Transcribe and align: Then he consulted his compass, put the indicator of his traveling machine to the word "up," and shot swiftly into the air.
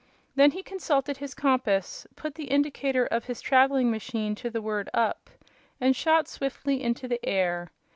Then 0.33 0.49
he 0.49 0.63
consulted 0.63 1.17
his 1.17 1.35
compass, 1.35 2.07
put 2.15 2.33
the 2.33 2.45
indicator 2.45 3.05
of 3.05 3.25
his 3.25 3.39
traveling 3.39 3.91
machine 3.91 4.33
to 4.33 4.49
the 4.49 4.59
word 4.59 4.89
"up," 4.95 5.29
and 5.79 5.95
shot 5.95 6.27
swiftly 6.27 6.81
into 6.81 7.07
the 7.07 7.23
air. 7.23 7.69